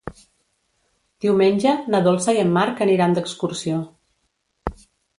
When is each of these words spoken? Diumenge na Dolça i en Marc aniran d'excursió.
Diumenge 1.25 1.75
na 1.97 2.01
Dolça 2.09 2.37
i 2.39 2.41
en 2.47 2.57
Marc 2.57 2.85
aniran 2.89 3.17
d'excursió. 3.19 3.81